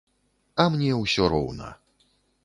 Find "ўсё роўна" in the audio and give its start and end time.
1.01-1.69